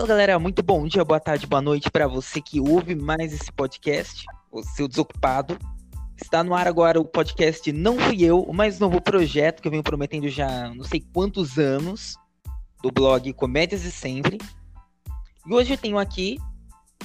[0.00, 3.52] Fala galera, muito bom dia, boa tarde, boa noite para você que ouve mais esse
[3.52, 5.58] podcast, o seu desocupado.
[6.16, 9.70] Está no ar agora o podcast Não Fui Eu, o mais novo projeto que eu
[9.70, 12.16] venho prometendo já não sei quantos anos,
[12.82, 14.38] do blog Comédias e Sempre.
[15.46, 16.38] E hoje eu tenho aqui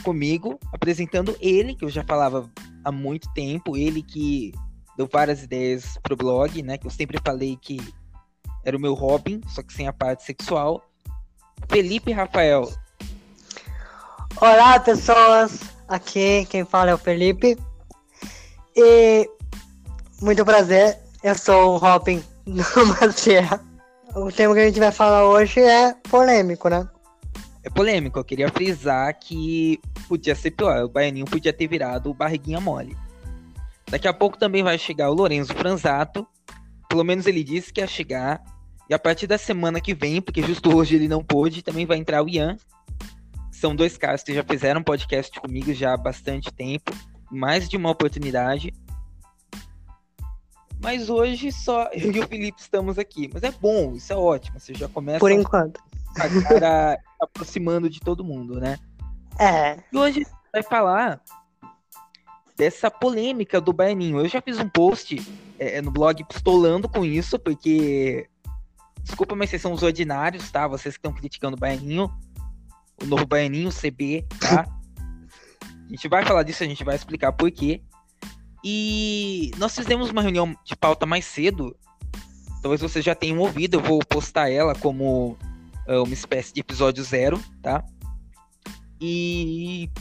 [0.02, 2.50] comigo, apresentando ele, que eu já falava
[2.82, 4.54] há muito tempo, ele que
[4.96, 6.78] deu várias ideias pro blog, né?
[6.78, 7.78] Que eu sempre falei que
[8.64, 10.82] era o meu Robin, só que sem a parte sexual.
[11.70, 12.85] Felipe Rafael.
[14.42, 15.62] Olá, pessoas.
[15.88, 17.58] Aqui quem fala é o Felipe.
[18.76, 19.30] E
[20.22, 21.00] muito prazer.
[21.24, 22.62] Eu sou o Robin do
[23.00, 23.60] Maciel.
[24.14, 26.86] O tema que a gente vai falar hoje é polêmico, né?
[27.64, 28.20] É polêmico.
[28.20, 30.84] Eu queria frisar que podia ser pior.
[30.84, 32.96] O Baianinho podia ter virado o barriguinha mole.
[33.90, 36.28] Daqui a pouco também vai chegar o Lorenzo Franzato.
[36.90, 38.44] Pelo menos ele disse que ia chegar.
[38.90, 41.98] E a partir da semana que vem, porque justo hoje ele não pôde, também vai
[41.98, 42.58] entrar o Ian.
[43.66, 46.96] São dois caras que já fizeram podcast comigo já há bastante tempo.
[47.32, 48.72] Mais de uma oportunidade.
[50.80, 53.28] Mas hoje só eu e o Felipe estamos aqui.
[53.34, 54.60] Mas é bom, isso é ótimo.
[54.60, 55.82] Você já começa Por enquanto.
[56.16, 58.78] a cara aproximando de todo mundo, né?
[59.40, 59.80] É.
[59.92, 61.20] E hoje vai falar
[62.56, 64.20] dessa polêmica do Baianinho.
[64.20, 65.20] Eu já fiz um post
[65.58, 68.30] é, no blog pistolando com isso, porque.
[69.02, 70.68] Desculpa, mas vocês são os ordinários, tá?
[70.68, 72.12] Vocês que estão criticando o Baianinho.
[73.02, 74.66] O novo Baianinho, CB, tá?
[75.70, 77.82] A gente vai falar disso, a gente vai explicar por quê.
[78.64, 81.76] E nós fizemos uma reunião de pauta mais cedo.
[82.62, 85.38] Talvez vocês já tenham ouvido, eu vou postar ela como
[85.88, 87.84] uh, uma espécie de episódio zero, tá?
[89.00, 89.92] E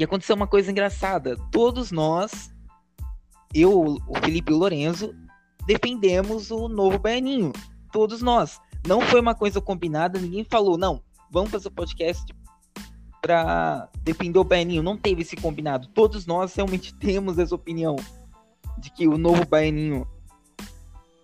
[0.00, 1.36] e aconteceu uma coisa engraçada.
[1.52, 2.50] Todos nós,
[3.52, 5.14] eu, o Felipe e o Lorenzo,
[5.66, 7.52] defendemos o novo Baianinho.
[7.92, 8.58] Todos nós.
[8.86, 12.34] Não foi uma coisa combinada, ninguém falou, não, vamos fazer o podcast
[13.20, 14.82] para defender o Baianinho.
[14.82, 15.88] Não teve esse combinado.
[15.88, 17.96] Todos nós realmente temos essa opinião
[18.78, 20.06] de que o novo Baianinho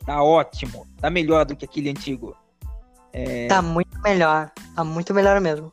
[0.04, 2.36] tá ótimo, tá melhor do que aquele antigo.
[3.12, 3.48] É...
[3.48, 5.72] Tá muito melhor, tá muito melhor mesmo.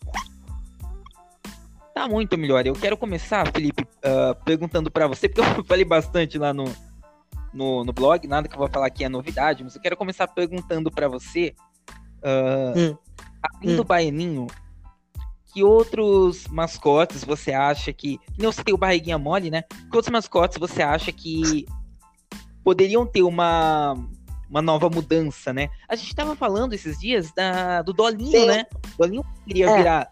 [1.93, 2.65] Tá muito melhor.
[2.65, 6.65] Eu quero começar, Felipe, uh, perguntando para você, porque eu falei bastante lá no,
[7.53, 10.27] no, no, blog, nada que eu vou falar aqui é novidade, mas eu quero começar
[10.27, 11.53] perguntando para você,
[12.23, 12.97] uh, hum.
[13.43, 13.77] Além hum.
[13.77, 14.47] do Baianinho,
[15.53, 18.19] que outros mascotes você acha que.
[18.37, 19.63] Não tem o Barriguinha Mole, né?
[19.89, 21.65] Que outros mascotes você acha que
[22.63, 23.95] poderiam ter uma,
[24.49, 25.69] uma nova mudança, né?
[25.87, 28.47] A gente tava falando esses dias da, do Dolinho, Sim.
[28.47, 28.65] né?
[28.95, 29.77] O Dolinho queria é.
[29.77, 30.11] virar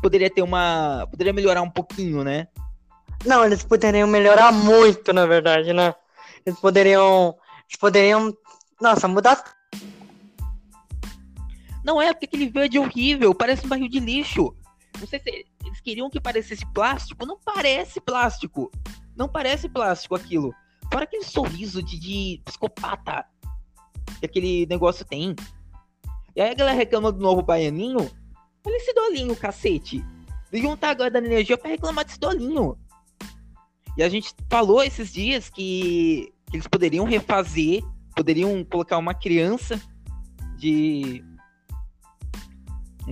[0.00, 1.06] poderia ter uma.
[1.10, 2.48] Poderia melhorar um pouquinho, né?
[3.24, 5.94] Não, eles poderiam melhorar muito, na verdade, né?
[6.46, 7.36] Eles poderiam.
[7.68, 8.34] Eles poderiam.
[8.80, 9.42] Nossa, mudar.
[11.88, 14.54] Não é, porque aquele verde horrível, parece um barril de lixo.
[15.00, 17.24] Não sei se eles queriam que parecesse plástico.
[17.24, 18.70] Não parece plástico.
[19.16, 20.54] Não parece plástico aquilo.
[20.92, 23.24] Fora aquele sorriso de, de psicopata
[24.20, 25.34] que aquele negócio tem.
[26.36, 28.10] E aí a galera reclama do novo baianinho.
[28.66, 30.04] Olha esse dolinho, cacete.
[30.52, 32.76] Deviam estar agora dando energia pra reclamar desse dolinho.
[33.96, 37.82] E a gente falou esses dias que eles poderiam refazer,
[38.14, 39.80] poderiam colocar uma criança
[40.58, 41.24] de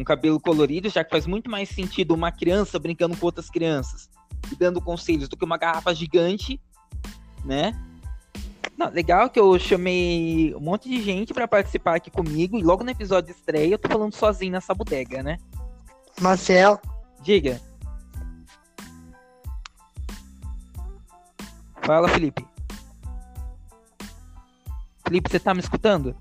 [0.01, 4.09] um cabelo colorido, já que faz muito mais sentido uma criança brincando com outras crianças
[4.51, 6.61] e dando conselhos do que uma garrafa gigante,
[7.45, 7.73] né?
[8.77, 12.85] Não, legal que eu chamei um monte de gente para participar aqui comigo e logo
[12.85, 15.39] no episódio de estreia eu tô falando sozinho nessa bodega, né?
[16.21, 16.81] Marcel.
[17.23, 17.61] Diga.
[21.83, 22.47] Fala, Felipe.
[25.07, 26.17] Felipe, você tá me escutando?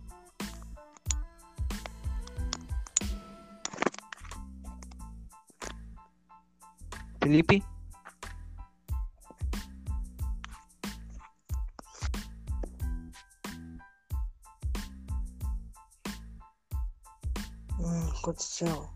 [7.25, 7.63] Felipe?
[18.13, 18.94] aconteceu?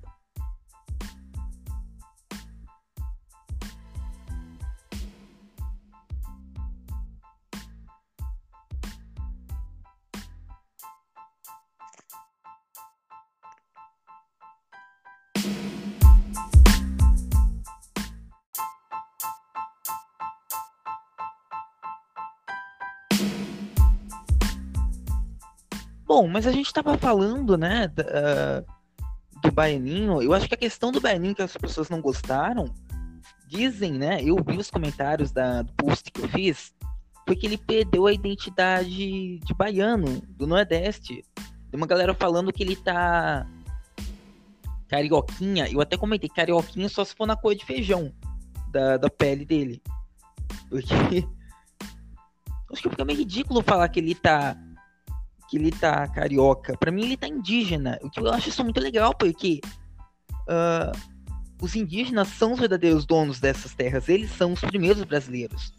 [26.19, 28.61] Bom, mas a gente estava falando, né, da,
[29.41, 32.65] do Baianinho, eu acho que a questão do Baianinho que as pessoas não gostaram,
[33.47, 34.21] dizem, né?
[34.21, 36.73] Eu vi os comentários da, do post que eu fiz,
[37.25, 41.23] foi que ele perdeu a identidade de baiano, do Nordeste.
[41.71, 43.47] Tem uma galera falando que ele tá
[44.89, 48.11] carioquinha, eu até comentei, carioquinha só se for na cor de feijão
[48.73, 49.81] da, da pele dele.
[50.69, 51.25] Porque.
[52.73, 54.57] Acho que fica meio ridículo falar que ele tá.
[55.49, 56.77] Que ele tá carioca.
[56.77, 57.97] Pra mim, ele tá indígena.
[58.01, 59.59] O que eu acho isso muito legal, porque.
[60.41, 61.19] Uh,
[61.61, 64.07] os indígenas são os verdadeiros donos dessas terras.
[64.07, 65.73] Eles são os primeiros brasileiros.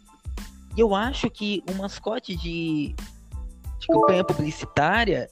[0.77, 2.95] E eu acho que o mascote de,
[3.79, 5.27] de campanha publicitária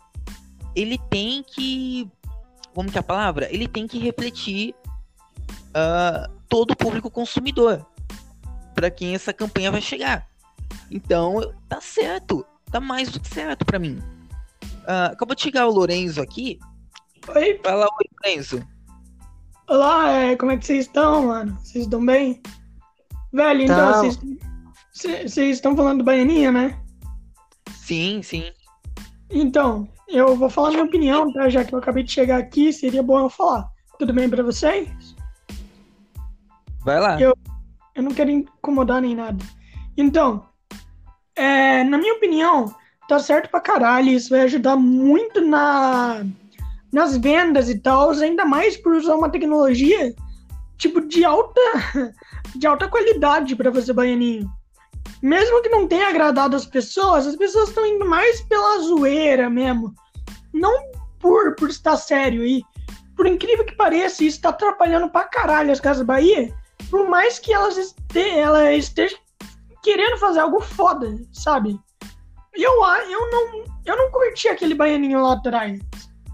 [0.75, 2.09] ele tem que.
[2.73, 3.47] Como que é a palavra?
[3.53, 4.73] Ele tem que refletir
[5.69, 7.85] uh, todo o público consumidor
[8.73, 10.27] para quem essa campanha vai chegar.
[10.89, 12.45] Então, tá certo.
[12.71, 13.99] Tá mais do que certo para mim.
[14.89, 16.57] Uh, acabou de chegar o Lorenzo aqui.
[17.35, 17.59] Oi.
[17.63, 18.67] Fala oi, Lorenzo.
[19.69, 21.55] Olá, é, como é que vocês estão, mano?
[21.61, 22.41] Vocês estão bem?
[23.31, 24.19] Velho, então, vocês,
[25.31, 26.81] vocês estão falando do Baianinha, né?
[27.71, 28.51] Sim, sim.
[29.29, 31.47] Então, eu vou falar minha opinião, tá?
[31.49, 33.69] Já que eu acabei de chegar aqui, seria bom eu falar.
[33.99, 35.15] Tudo bem para vocês?
[36.83, 37.21] Vai lá.
[37.21, 37.37] Eu,
[37.93, 39.45] eu não quero incomodar nem nada.
[39.95, 40.49] Então,
[41.35, 42.73] é, na minha opinião,
[43.09, 44.09] tá certo pra caralho.
[44.09, 46.25] Isso vai ajudar muito na,
[46.91, 50.13] nas vendas e tal, ainda mais por usar uma tecnologia
[50.77, 51.59] tipo de alta,
[52.55, 54.49] de alta qualidade para fazer baianinho.
[55.21, 59.93] Mesmo que não tenha agradado as pessoas, as pessoas estão indo mais pela zoeira mesmo.
[60.53, 62.45] Não por, por estar sério.
[62.45, 62.63] E
[63.17, 66.53] por incrível que pareça, isso está atrapalhando pra caralho as Casas Bahia
[66.89, 69.17] por mais que elas este, ela esteja
[69.83, 71.79] querendo fazer algo foda, sabe?
[72.61, 72.73] Eu,
[73.09, 75.79] eu, não, eu não curti aquele baianinho lá atrás.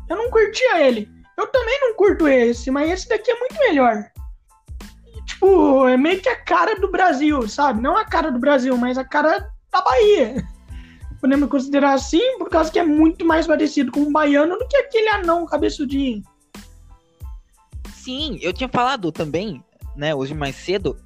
[0.10, 1.10] Eu não curtia ele.
[1.38, 4.06] Eu também não curto esse, mas esse daqui é muito melhor.
[5.26, 7.82] Tipo, é meio que a cara do Brasil, sabe?
[7.82, 10.48] Não a cara do Brasil, mas a cara da Bahia.
[11.20, 14.78] Podemos considerar assim, por causa que é muito mais parecido com um baiano do que
[14.78, 16.24] aquele anão cabeçudinho.
[17.94, 19.64] Sim, eu tinha falado também
[19.96, 20.98] né, hoje mais cedo,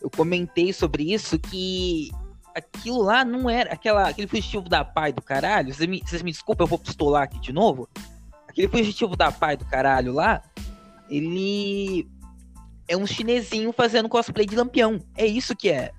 [0.00, 2.10] eu comentei sobre isso que
[2.54, 5.72] aquilo lá não era aquela, aquele fugitivo da pai do caralho.
[5.72, 7.88] Vocês me, vocês me desculpem, eu vou pistolar aqui de novo.
[8.48, 10.42] Aquele fugitivo da pai do caralho lá,
[11.08, 12.06] ele
[12.86, 14.98] é um chinesinho fazendo cosplay de lampião.
[15.16, 15.92] É isso que é.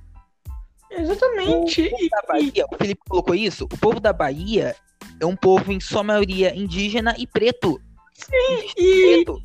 [0.92, 1.92] Exatamente.
[1.92, 3.66] O, da Bahia, o Felipe colocou isso.
[3.66, 4.76] O povo da Bahia
[5.20, 7.82] é um povo, em sua maioria, indígena e preto.
[8.14, 9.24] Sim, e...
[9.24, 9.42] Preto.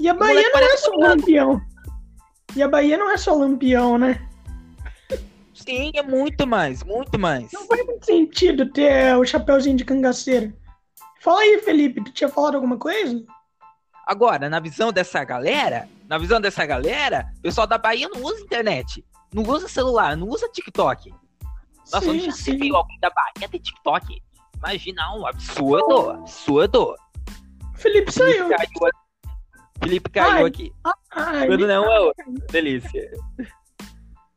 [0.00, 1.60] E a Bahia não é só lampião.
[2.56, 4.27] E a Bahia não é só lampião, né?
[5.68, 7.52] Sim, é muito mais, muito mais.
[7.52, 10.50] Não faz muito sentido ter o chapéuzinho de cangaceiro.
[11.20, 13.22] Fala aí, Felipe, tu tinha falado alguma coisa?
[14.06, 18.40] Agora, na visão dessa galera, na visão dessa galera, o pessoal da Bahia não usa
[18.40, 21.12] internet, não usa celular, não usa TikTok.
[21.92, 24.22] Nossa, sim, onde já se viu alguém da Bahia ter TikTok?
[24.56, 26.96] Imagina, um absurdo, absurdo.
[27.74, 28.48] Felipe saiu.
[29.82, 30.72] Felipe caiu ai, aqui.
[31.12, 32.24] Ai, Quando não é outro.
[32.50, 33.12] Delícia.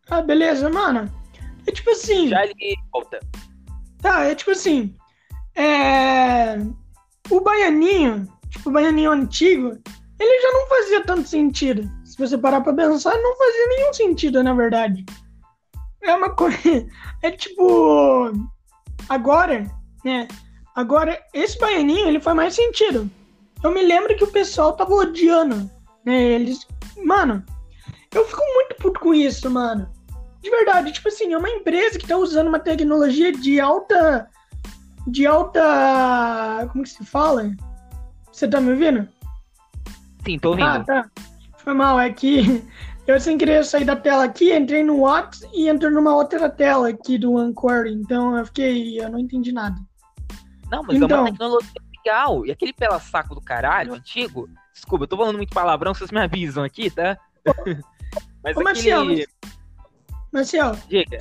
[0.10, 1.21] Ah, beleza, mano.
[1.68, 2.28] É tipo assim.
[2.28, 3.20] Já ele volta.
[4.02, 4.96] Tá, é tipo assim.
[5.56, 6.58] É.
[7.30, 9.78] O baianinho, tipo, o baianinho antigo,
[10.20, 11.90] ele já não fazia tanto sentido.
[12.04, 15.06] Se você parar pra pensar, não fazia nenhum sentido, na verdade.
[16.02, 16.58] É uma coisa.
[17.24, 18.34] É tipo.
[19.08, 19.70] Agora,
[20.04, 20.28] né?
[20.76, 23.08] Agora, esse baianinho, ele faz mais sentido.
[23.64, 25.70] Eu me lembro que o pessoal tava odiando,
[26.04, 26.20] né?
[26.20, 26.68] Eles.
[26.98, 27.46] Mano,
[28.12, 29.88] eu fico muito puto com isso, mano.
[30.42, 34.28] De verdade, tipo assim, é uma empresa que tá usando uma tecnologia de alta.
[35.08, 36.68] De alta.
[36.72, 37.52] Como que se fala?
[38.32, 39.08] Você tá me ouvindo?
[40.26, 40.68] Sim, tô ouvindo.
[40.68, 41.12] Ah, tá.
[41.58, 42.64] Foi mal, é que
[43.06, 46.90] eu sem querer sair da tela aqui, entrei no WhatsApp e entrei numa outra tela
[46.90, 49.00] aqui do Anchor, então eu fiquei.
[49.00, 49.76] Eu não entendi nada.
[50.72, 51.34] Não, mas então, é uma então.
[51.34, 52.46] tecnologia legal.
[52.46, 54.50] E aquele pela saco do caralho antigo.
[54.74, 57.18] Desculpa, eu tô falando muito palavrão, vocês me avisam aqui, tá?
[58.44, 58.64] mas Ô, aquele...
[58.64, 59.06] Marcial,
[60.88, 61.18] Diga.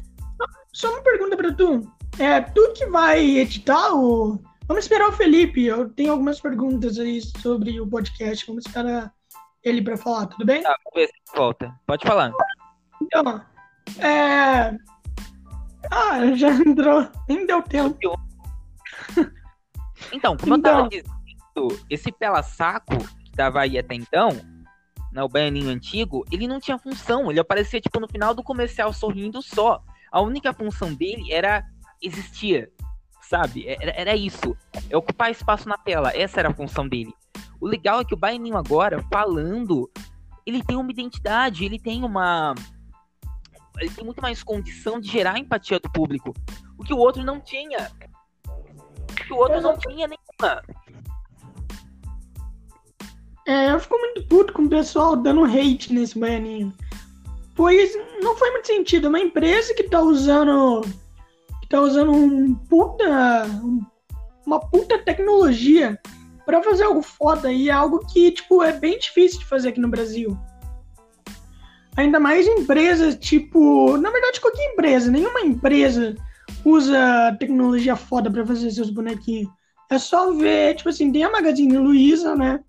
[0.73, 1.90] Só uma pergunta pra tu.
[2.19, 4.40] É tu que vai editar o.
[4.67, 5.64] Vamos esperar o Felipe.
[5.64, 8.47] Eu tenho algumas perguntas aí sobre o podcast.
[8.47, 9.12] Vamos esperar
[9.64, 10.62] ele pra falar, tudo bem?
[10.62, 11.75] Tá, vamos ver se volta.
[11.87, 12.33] Pode falar.
[13.02, 13.45] Então,
[13.99, 14.76] é.
[15.90, 17.09] Ah, já entrou.
[17.29, 17.99] Nem deu tempo.
[20.12, 20.73] Então, como então...
[20.73, 24.31] eu tava dizendo, esse pela-saco que tava aí até então,
[25.12, 27.31] né, o baianinho antigo, ele não tinha função.
[27.31, 29.83] Ele aparecia, tipo, no final do comercial sorrindo só.
[30.11, 31.64] A única função dele era
[32.02, 32.71] existir,
[33.23, 33.67] sabe?
[33.69, 34.57] É, era, era isso.
[34.88, 36.12] É ocupar espaço na tela.
[36.14, 37.14] Essa era a função dele.
[37.61, 39.90] O legal é que o baianinho agora, falando,
[40.47, 42.55] ele tem uma identidade, ele tem uma...
[43.79, 46.35] Ele tem muito mais condição de gerar empatia do público.
[46.76, 47.90] O que o outro não tinha
[49.31, 50.62] que o outro não tinha nenhuma.
[53.50, 56.73] É, eu fico muito puto com o pessoal dando hate nesse baianinho.
[57.57, 57.90] Pois
[58.23, 59.09] não faz muito sentido.
[59.09, 60.83] Uma empresa que tá usando.
[61.61, 63.04] que tá usando um puta.
[63.64, 63.85] um-
[64.47, 65.99] uma puta tecnologia
[66.47, 69.80] pra fazer algo foda e é algo que, tipo, é bem difícil de fazer aqui
[69.80, 70.38] no Brasil.
[71.97, 73.97] Ainda mais empresas, tipo.
[73.97, 76.14] Na verdade, qualquer empresa, nenhuma empresa
[76.64, 79.50] usa tecnologia foda pra fazer seus bonequinhos.
[79.90, 82.61] É só ver, tipo assim, tem a Magazine Luiza, né?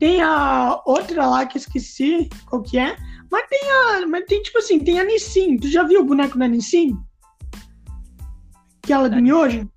[0.00, 2.96] Tem a outra lá que eu esqueci qual que é.
[3.30, 4.06] Mas tem a.
[4.06, 5.58] Mas tem, tipo assim, tem a Nissin.
[5.58, 6.98] Tu já viu o boneco da Nissin?
[8.82, 9.70] Aquela do miojo?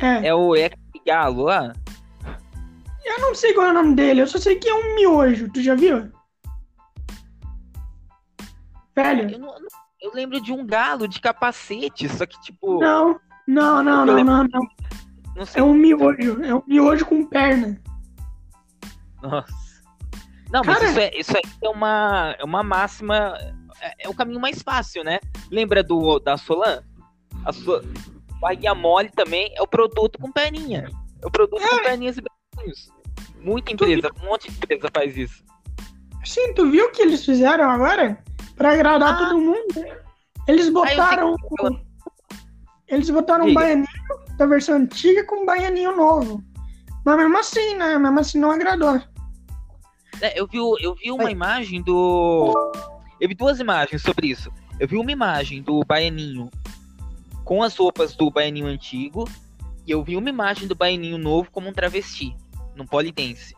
[0.00, 0.28] É.
[0.28, 0.70] É o é
[1.06, 1.74] galo lá?
[3.04, 5.50] Eu não sei qual é o nome dele, eu só sei que é um miojo.
[5.52, 6.10] Tu já viu?
[8.96, 9.30] Velho?
[9.30, 9.54] Eu, não-
[10.00, 12.80] eu lembro de um galo de capacete, só que tipo.
[12.80, 14.44] Não, não, não, não, não, não.
[14.44, 15.44] Não.
[15.54, 16.42] É um miojo.
[16.42, 17.78] É um miojo com perna.
[19.22, 19.52] Nossa.
[20.50, 23.36] Não, mas Cara- isso, é, isso aí é uma, é uma máxima.
[23.80, 25.18] É, é o caminho mais fácil, né?
[25.50, 26.82] Lembra do da Solan?
[27.44, 27.80] A so,
[28.38, 30.88] Bahia Mole também é o produto com perninha.
[31.22, 32.88] É o produto com perninhas e bracinhos.
[33.40, 35.42] Muita empresa, um monte de empresa faz isso.
[36.24, 38.22] Sim, tu viu o que eles fizeram agora?
[38.54, 39.16] Pra agradar Ah.
[39.16, 39.84] todo mundo?
[40.46, 41.34] Eles botaram.
[41.36, 41.82] que-
[42.88, 43.60] Eles botaram um Diga.
[43.60, 43.86] baianinho
[44.36, 46.42] da versão antiga com um baianinho novo.
[47.04, 47.98] Mas mesmo assim, né?
[47.98, 49.00] Mesmo assim não agradou.
[50.22, 52.54] É, eu vi, eu vi uma imagem do.
[53.20, 54.52] Eu vi duas imagens sobre isso.
[54.78, 56.48] Eu vi uma imagem do Baianinho
[57.44, 59.28] com as roupas do Baianinho antigo.
[59.84, 62.36] E eu vi uma imagem do Baianinho novo como um travesti.
[62.76, 63.56] Num polidense.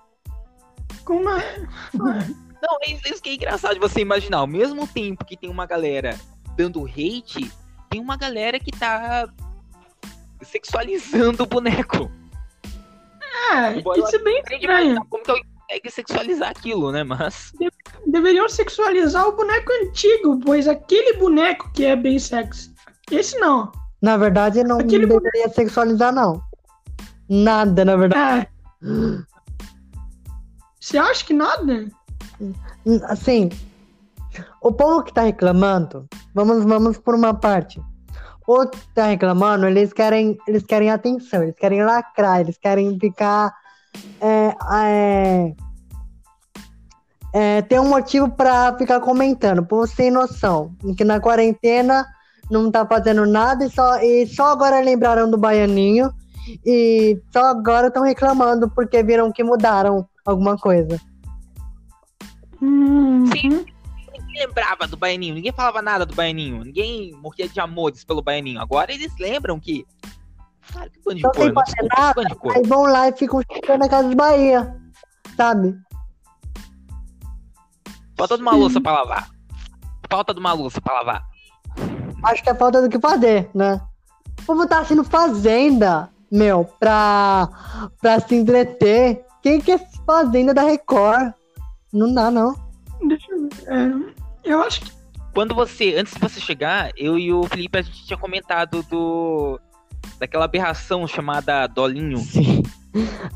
[1.04, 1.36] Com uma.
[1.92, 4.38] Não, é isso, que é engraçado de você imaginar.
[4.38, 6.18] Ao mesmo tempo que tem uma galera
[6.56, 7.52] dando hate,
[7.90, 9.28] tem uma galera que tá
[10.40, 12.10] sexualizando o boneco.
[13.52, 15.04] É, isso é bem estranho.
[15.10, 17.02] Como que alguém consegue sexualizar aquilo, né?
[17.02, 17.52] Mas.
[18.06, 22.72] Deveriam sexualizar o boneco antigo, pois aquele boneco que é bem sexy.
[23.10, 23.70] Esse não.
[24.00, 26.42] Na verdade, não Aquele deveria sexualizar, não.
[27.28, 28.48] Nada, na verdade.
[28.82, 29.34] É.
[30.78, 31.88] Você acha que nada?
[33.04, 33.48] Assim,
[34.60, 37.80] o povo que tá reclamando, vamos, vamos por uma parte.
[38.42, 42.98] O povo que tá reclamando, eles querem, eles querem atenção, eles querem lacrar, eles querem
[42.98, 43.54] ficar.
[44.20, 45.54] É, é,
[47.34, 50.72] é, ter um motivo pra ficar comentando, povo sem noção.
[50.96, 52.06] Que na quarentena
[52.48, 56.12] não tá fazendo nada e só, e só agora lembraram do baianinho
[56.64, 61.00] e só agora estão reclamando porque viram que mudaram alguma coisa.
[62.62, 63.66] Hum, Sim.
[64.12, 68.60] Ninguém lembrava do Baianinho, ninguém falava nada do Baianinho, ninguém morria de amores pelo Baianinho.
[68.60, 69.84] Agora eles lembram que.
[70.72, 72.56] Cara, que bando de tem corno.
[72.56, 74.74] Aí vão lá e ficam chegando na casa de Bahia.
[75.36, 75.76] Sabe?
[78.16, 79.28] Falta de uma louça pra lavar.
[80.10, 81.24] Falta de uma louça pra lavar.
[82.22, 83.80] Acho que é falta do que fazer, né?
[84.40, 87.48] O povo tá sendo fazenda, meu, pra,
[88.00, 89.24] pra se entreter.
[89.42, 91.32] Quem que é fazenda da Record?
[91.92, 92.54] Não dá, não.
[93.06, 93.50] deixa eu ver.
[93.66, 94.92] É, eu acho que.
[95.34, 99.60] Quando você, antes de você chegar, eu e o Felipe a gente tinha comentado do.
[100.18, 102.18] Daquela aberração chamada Dolinho.
[102.18, 102.62] Sim.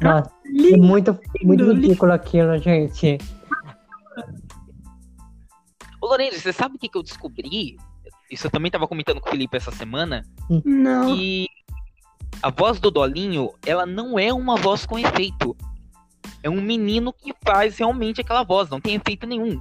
[0.00, 0.30] Nossa,
[0.73, 3.18] é muito, muito ridículo aquilo, gente.
[6.00, 7.76] Ô Lourenço, você sabe o que, que eu descobri?
[8.31, 10.25] Isso eu também tava comentando com o Felipe essa semana.
[10.64, 11.14] Não.
[11.14, 11.49] que
[12.43, 15.57] a voz do Dolinho, ela não é uma voz com efeito.
[16.43, 19.61] É um menino que faz realmente aquela voz, não tem efeito nenhum.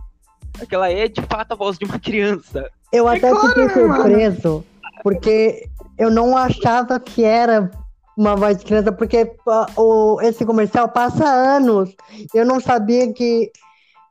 [0.62, 2.70] Aquela é de fato a voz de uma criança.
[2.92, 3.96] Eu até claro, fiquei né, mano?
[3.96, 4.66] surpreso,
[5.04, 5.68] porque
[5.98, 7.72] eu não achava que era
[8.16, 11.96] uma voz de criança, porque ah, o, esse comercial passa anos.
[12.34, 13.52] Eu não sabia que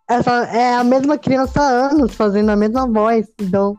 [0.09, 3.27] essa é a mesma criança há anos fazendo a mesma voz.
[3.41, 3.77] Então,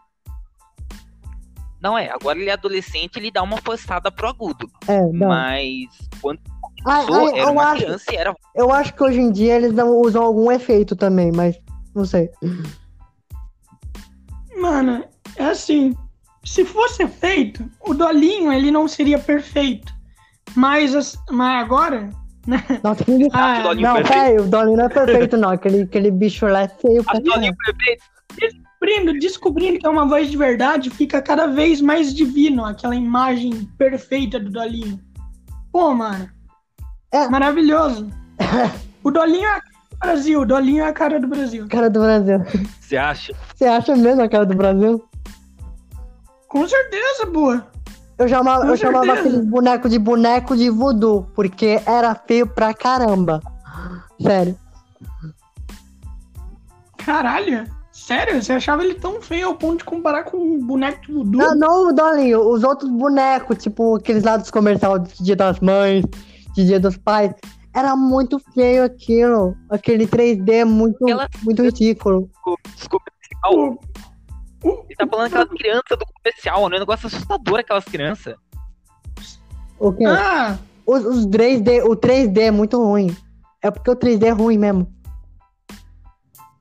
[1.81, 4.69] Não é, agora ele é adolescente, ele dá uma forçada pro agudo.
[4.88, 5.27] é, não.
[5.29, 5.88] Mas
[6.22, 6.39] quando
[6.86, 8.36] Ai, começou, ai, era eu, uma acho, criança e era.
[8.55, 11.57] eu acho que hoje em dia eles não usam algum efeito também, mas
[11.96, 12.29] não sei.
[14.60, 15.03] Mano,
[15.36, 15.96] é assim.
[16.43, 19.93] Se fosse feito, o Dolinho ele não seria perfeito.
[20.55, 22.10] Mas, as- mas agora,
[22.84, 25.50] Nossa, que Ah, o Dolinho não, peraí, o Dolly não é perfeito, não.
[25.50, 27.58] Aquele, aquele bicho lá é feio pra A Dolinho caramba.
[27.66, 28.04] perfeito.
[28.39, 33.66] descobrindo, descobrindo que é uma voz de verdade, fica cada vez mais divino aquela imagem
[33.77, 35.00] perfeita do Dolinho.
[35.72, 36.30] Pô, mano.
[37.12, 37.27] É.
[37.27, 38.10] Maravilhoso.
[39.04, 40.42] O Dolinho é a cara do Brasil.
[40.42, 41.68] O Dolinho é a cara do Brasil.
[41.70, 42.39] Cara do Brasil.
[42.82, 43.34] Você acha?
[43.56, 45.01] Você acha mesmo a cara do Brasil?
[46.50, 47.66] Com certeza, boa.
[48.17, 52.74] Eu chamava, Com eu chamava aquele boneco de boneco de voodoo, porque era feio pra
[52.74, 53.39] caramba.
[54.19, 54.57] Sério.
[56.97, 57.65] Caralho.
[57.91, 58.41] Sério?
[58.41, 61.41] Você achava ele tão feio ao ponto de comparar com um boneco de voodoo?
[61.41, 66.05] Não, não, Dolinho, os outros bonecos, tipo aqueles lá dos comerciais de Dia das Mães,
[66.55, 67.33] de Dia dos Pais.
[67.74, 69.55] Era muito feio aquilo.
[69.69, 72.29] Aquele 3D muito, Aquela- muito ridículo.
[72.43, 73.74] Comercial.
[73.74, 73.79] O-
[74.64, 76.78] Ele tá falando aquela criança do comercial, né?
[76.78, 78.36] Um negócio assustador aquelas crianças.
[79.80, 80.06] O quê?
[80.06, 83.16] Ah, Os, os 3D, o 3D é muito ruim.
[83.62, 84.92] É porque o 3D é ruim mesmo.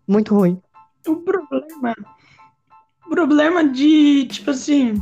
[0.07, 0.61] Muito ruim.
[1.07, 1.95] o problema.
[3.07, 5.01] O problema de, tipo assim,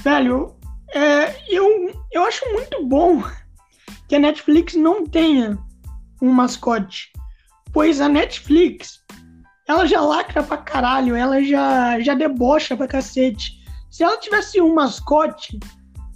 [0.00, 0.54] velho,
[0.94, 3.22] é, eu, eu acho muito bom
[4.08, 5.58] que a Netflix não tenha
[6.20, 7.10] um mascote.
[7.72, 9.01] Pois a Netflix,
[9.72, 13.60] ela já lacra pra caralho, ela já, já debocha pra cacete.
[13.90, 15.58] Se ela tivesse um mascote,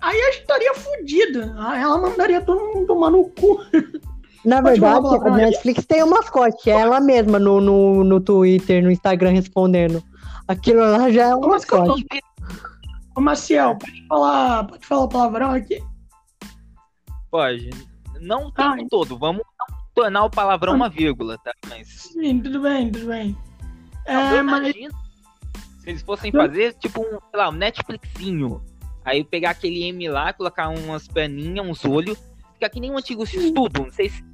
[0.00, 1.54] aí a gente estaria fodida.
[1.58, 3.60] Ela mandaria todo mundo tomar no cu.
[4.44, 5.30] Na Pode verdade, a.
[5.30, 6.70] Netflix tem um mascote.
[6.70, 10.00] É ela mesma no, no, no Twitter, no Instagram respondendo.
[10.46, 12.06] Aquilo lá já é um Ô, Mascote.
[13.16, 15.82] Ô, Maciel, pode falar, pode falar palavrão aqui?
[17.28, 17.70] Pode.
[18.20, 19.18] Não o Ah, tempo todo.
[19.18, 19.42] Vamos
[19.96, 21.52] tornar o palavrão uma vírgula, tá?
[21.68, 21.88] Mas.
[21.88, 23.36] Sim, tudo bem, tudo bem.
[24.06, 24.94] Eu É, mas imagino
[25.86, 28.60] se eles fossem fazer, tipo, um, sei lá, um Netflixinho.
[29.04, 32.18] Aí pegar aquele M lá, colocar umas perninhas, uns olhos.
[32.54, 33.84] Ficar que nem um antigo X-Tudo.
[33.84, 34.24] Não sei se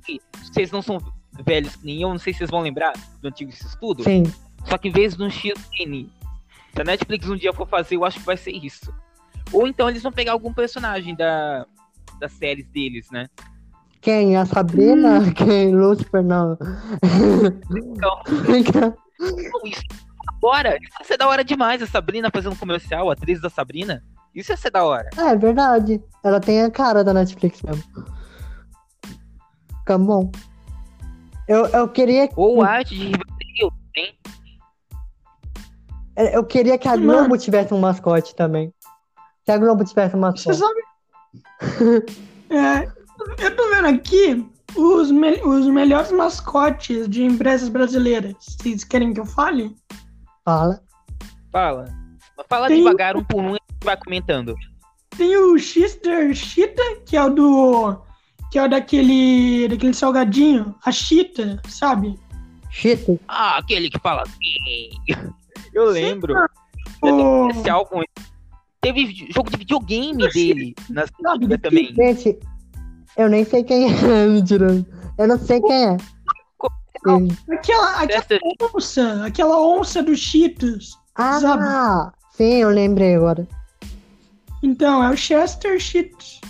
[0.41, 0.99] vocês não são
[1.45, 4.03] velhos que nem eu, não sei se vocês vão lembrar do antigo X-Tudo.
[4.03, 4.23] Sim.
[4.65, 6.09] Só que em vez de um XN,
[6.75, 8.93] se a Netflix um dia for fazer, eu acho que vai ser isso.
[9.53, 11.67] Ou então eles vão pegar algum personagem da,
[12.19, 13.29] das séries deles, né?
[14.01, 14.37] Quem?
[14.37, 15.21] A Sabrina?
[15.21, 15.33] Hum.
[15.33, 15.75] Quem?
[15.75, 16.23] Lucifer?
[16.23, 16.57] Não.
[17.71, 18.23] Então,
[19.31, 19.83] não, isso
[20.37, 24.03] agora, isso ia ser da hora demais, a Sabrina fazendo comercial, a atriz da Sabrina.
[24.35, 25.09] Isso ia ser da hora.
[25.17, 26.03] é verdade.
[26.25, 27.83] Ela tem a cara da Netflix mesmo.
[29.79, 30.31] Fica bom.
[31.47, 34.19] Eu, eu queria Ou a arte de Riverdale, hein?
[36.33, 37.13] eu queria que a Mano.
[37.19, 38.73] Globo tivesse um mascote também.
[39.45, 40.59] Se a Globo tivesse um você mascote.
[40.59, 40.83] sabe.
[42.53, 42.85] É,
[43.47, 48.35] eu tô vendo aqui os, me- os melhores mascotes de empresas brasileiras.
[48.41, 49.75] Vocês querem que eu fale?
[50.45, 50.81] Fala.
[51.51, 51.87] Fala.
[52.49, 54.55] Fala Tem- devagar, um por um, e a gente vai comentando.
[55.17, 57.99] Tem o Chister Cheetah, que é o do.
[58.51, 59.69] que é o daquele.
[59.69, 60.75] daquele salgadinho.
[60.85, 62.19] A Cheetah, sabe?
[62.71, 63.19] Cheetos.
[63.29, 64.91] Ah, aquele que fala assim.
[65.75, 66.35] Eu lembro.
[67.03, 68.09] O- Especial com ele.
[68.81, 71.05] Teve jogo de videogame dele na
[71.59, 71.95] também.
[71.95, 72.39] Gente,
[73.17, 74.27] eu nem sei quem é.
[74.27, 74.85] Mentira.
[75.19, 75.97] Eu não sei quem é.
[77.51, 78.41] Aquela, aquela
[78.75, 80.97] onça, aquela onça dos Cheetos.
[81.17, 81.63] Sabe?
[81.65, 83.47] Ah, sim, eu lembrei agora.
[84.63, 86.41] Então, é o Chester Cheetos.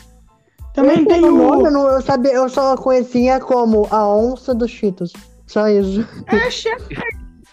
[0.75, 1.67] Também Esse tem é nome, o.
[1.67, 5.13] eu, não- eu sabia, eu só conhecia como a onça dos Cheetos.
[5.47, 6.07] Só isso.
[6.29, 6.99] É Chester,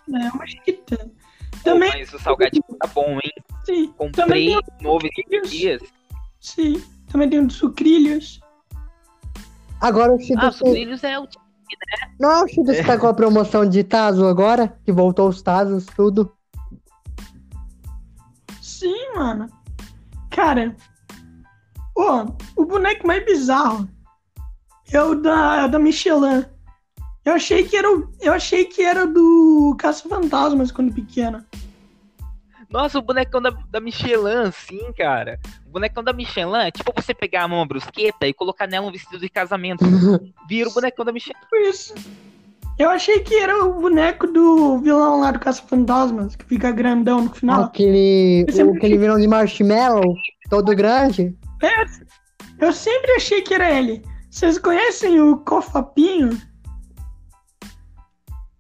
[0.08, 0.30] né?
[0.32, 0.45] É uma.
[0.45, 3.32] Pô, Também, mas o salgadinho tá bom, hein?
[3.65, 3.88] sim.
[3.98, 5.82] Comprei Também tem novo esses dias.
[6.39, 6.82] Sim.
[7.12, 8.39] Também tem o de sucrilhos.
[9.82, 10.60] Agora o Ah, Cheetos.
[10.60, 11.28] tem- sucrilhos é o
[12.20, 14.78] Não é o Cheetos que tá com a promoção de Tazo agora?
[14.84, 16.34] Que voltou os Tazos, tudo.
[18.62, 19.48] Sim, mano.
[20.32, 20.76] Cara,
[21.96, 23.88] ó, o boneco mais bizarro
[24.92, 26.46] é o da, é o da Michelin.
[27.26, 31.44] Eu achei que era o, eu achei que era do Caça-Fantasmas quando pequeno.
[32.69, 35.39] Nossa, o bonecão da, da Michelin, sim, cara.
[35.65, 39.19] O bonecão da Michelin é tipo você pegar uma brusqueta e colocar nela um vestido
[39.19, 39.84] de casamento.
[40.47, 41.39] Vira o bonecão da Michelin.
[41.67, 41.95] Isso.
[42.77, 47.29] Eu achei que era o boneco do vilão lá do Caça-Fantasmas, que fica grandão no
[47.34, 47.63] final.
[47.63, 48.45] Aquele.
[48.47, 50.15] É o, aquele vilão de marshmallow,
[50.49, 51.36] todo grande.
[51.62, 54.01] É, eu sempre achei que era ele.
[54.29, 56.39] Vocês conhecem o Cofapinho?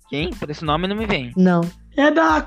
[0.09, 0.31] Quem?
[0.31, 1.31] Por esse nome não me vem.
[1.37, 1.61] Não.
[1.95, 2.45] É da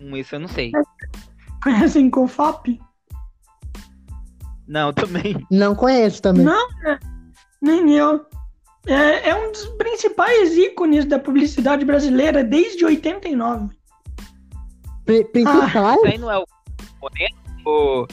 [0.00, 0.72] Hum, Esse eu não sei.
[1.62, 2.80] Conhecem Cofap?
[4.66, 5.46] Não, também.
[5.50, 6.44] Não conheço também.
[6.44, 6.98] Não, é,
[7.60, 8.24] nem eu.
[8.86, 13.74] É, é um dos principais ícones da publicidade brasileira desde 89.
[15.04, 15.96] Pri- Principais?
[15.98, 16.44] Esse aí não é o
[17.00, 17.36] Moreno?
[17.66, 18.06] O-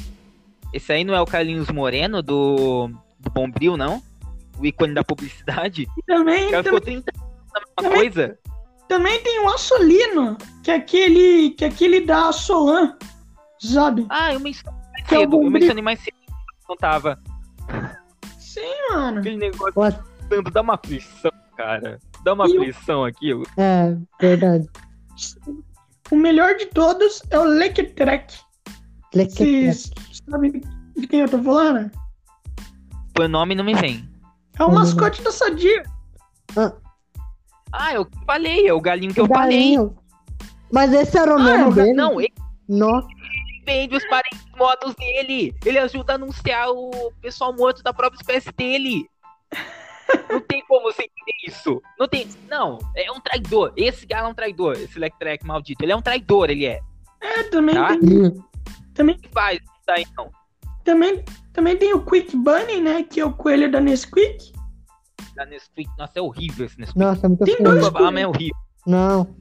[0.74, 2.88] Esse aí não é o Carlinhos Moreno do,
[3.19, 4.02] do Bombril, não?
[4.58, 5.86] O ícone da publicidade?
[6.08, 8.39] Também, O cara também, ficou 30 anos na mesma também- coisa.
[8.88, 12.98] Também tem o Assolino, que é aquele, que é aquele da Solan,
[13.60, 14.06] sabe?
[14.10, 15.43] Ah, eu mencionei mais Que é o.
[15.43, 16.15] Eu mencionei mais cedo.
[16.69, 17.19] Não tava.
[18.39, 19.19] Sim, mano.
[19.19, 20.00] Aquele negócio What?
[20.30, 22.00] tanto dá uma aflição, cara.
[22.24, 23.45] Dá uma E o- aflição aquilo.
[23.58, 24.67] É, verdade.
[26.12, 28.34] O melhor de todos é o Lectrek.
[29.13, 29.91] Leque- Vocês
[30.30, 30.62] sabem
[30.98, 31.89] de quem eu tô falando?
[33.13, 34.10] Por nome não me vem.
[34.60, 34.74] É o Uhum.
[34.76, 35.84] mascote da Sadia.
[36.58, 36.74] Ah,
[37.93, 39.75] eu falei, é o galinho que eu falei.
[40.71, 41.93] Mas esse era o Ah, nome dele?
[41.93, 42.34] Não, ele
[42.67, 43.08] Nossa.
[43.65, 45.56] vende os parentes mortos dele.
[45.65, 49.08] Ele ajuda a anunciar o pessoal morto da própria espécie dele.
[50.30, 51.82] Não tem como você entender isso.
[51.99, 52.28] Não tem.
[52.49, 53.73] Não, é um traidor.
[53.75, 54.73] Esse galo é um traidor.
[54.73, 55.84] Esse Lectrek maldito.
[55.84, 56.80] Ele é um traidor, ele é.
[57.21, 57.88] É, também Tá.
[57.97, 58.43] tem.
[58.93, 59.60] Também, que faz
[60.15, 60.30] não.
[60.84, 63.04] também, também tem o Quick Bunny, né?
[63.04, 64.54] Que é o coelho da Nesquik.
[65.36, 65.89] Da Nesquik.
[65.98, 67.00] Nossa, é horrível esse Nesquik.
[67.00, 67.69] Nossa, é muito Tem feio.
[67.69, 68.56] dois- é horrível.
[68.88, 69.36] Não.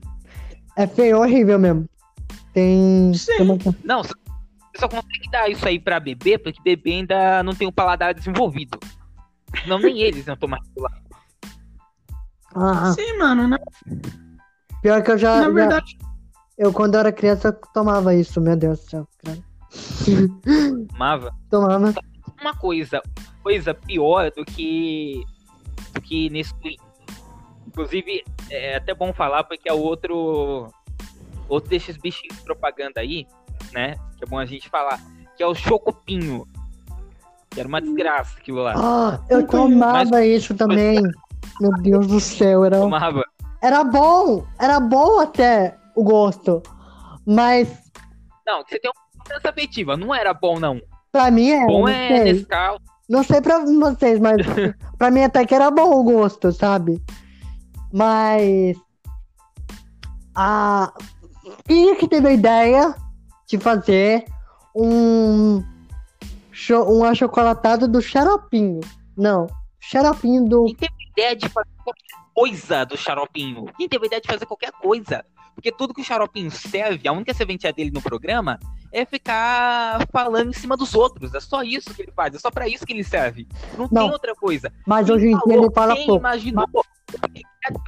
[0.77, 1.89] É feio, horrível mesmo.
[2.53, 3.13] Tem.
[3.15, 3.37] Sim.
[3.37, 4.15] tem uma- Não, só-
[4.73, 8.13] você só consegue dar isso aí pra bebê, porque bebê ainda não tem o paladar
[8.15, 8.79] desenvolvido.
[9.69, 10.91] Não, nem eles iam tomar aquilo lá.
[12.57, 12.93] Ah, ah.
[12.93, 13.47] Sim, mano.
[13.49, 13.59] Na,
[14.83, 15.97] pior que eu já, na já- verdade,
[16.57, 19.09] Eu, quando era criança, eu tomava isso, meu Deus do céu.
[20.95, 21.33] Amava.
[21.51, 21.93] Tomava.
[22.41, 23.01] Uma coisa,
[23.43, 25.23] coisa pior do que
[26.01, 26.79] que Nesquik.
[27.67, 30.69] Inclusive, é até bom falar porque é outro
[31.49, 33.27] outro desses bichinhos de propaganda aí,
[33.73, 33.97] né?
[34.17, 35.01] Que é bom a gente falar,
[35.37, 36.47] que é o Chocopinho.
[37.51, 38.75] Que era uma desgraça aquilo lá.
[38.77, 41.01] Ah, eu tomava isso também.
[41.61, 43.23] Meu Deus do céu, era, Tomava.
[43.63, 44.45] era bom.
[44.59, 46.63] Era bom até o gosto.
[47.27, 47.69] Mas
[48.47, 49.97] Não, você tem uma sensação afetiva.
[49.97, 50.81] Não era bom, não.
[51.13, 51.67] pra mim era.
[51.67, 52.25] Bom é.
[52.25, 52.79] Nescau.
[53.09, 54.37] Não sei pra vocês, mas
[54.99, 57.03] pra mim até que era bom o gosto, sabe?
[57.93, 58.77] Mas.
[60.35, 60.93] A.
[61.67, 62.95] Quem é que teve a ideia
[63.49, 64.25] de fazer
[64.75, 65.63] um.
[66.53, 68.81] cho- Um achocolatado do xaropinho?
[69.17, 69.47] Não.
[69.81, 70.65] Xaropinho do.
[70.65, 72.03] Quem teve ideia de fazer qualquer
[72.35, 73.67] coisa do xaropinho?
[73.77, 75.25] Quem teve ideia de fazer qualquer coisa?
[75.55, 78.59] Porque tudo que o xaropinho serve, a única serventia dele no programa
[78.95, 81.35] é ficar falando em cima dos outros.
[81.35, 83.47] É só isso que ele faz, é só pra isso que ele serve.
[83.77, 84.03] Não, Não.
[84.05, 84.73] tem outra coisa.
[84.87, 86.21] Mas Quem hoje em dia ele fala quem pouco.
[86.21, 86.65] imaginou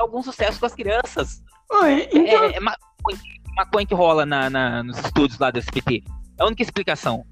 [0.00, 1.42] algum sucesso com as crianças?
[1.70, 3.18] Oi, então, É, é maconha,
[3.56, 6.02] maconha que rola na, na- nos estúdios lá do SPT.
[6.38, 7.24] É a única explicação.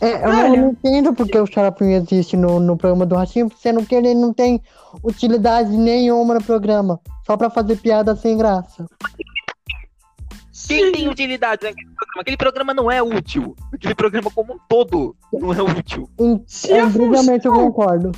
[0.00, 0.48] É, eu Olha.
[0.62, 4.32] não entendo porque o xaropinho existe no, no programa do Ratinho, sendo que ele não
[4.32, 4.62] tem
[5.02, 7.00] utilidade nenhuma no programa.
[7.26, 8.86] Só pra fazer piada sem graça.
[10.68, 12.20] Quem sim, tem utilidade naquele programa?
[12.20, 13.54] Aquele programa não é útil.
[13.72, 16.08] Aquele programa como um todo não é útil.
[16.18, 18.12] Em- Se a Incrivelmente eu função- concordo.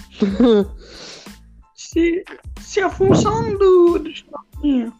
[1.74, 2.24] se,
[2.60, 4.92] se a função do, do Chapinho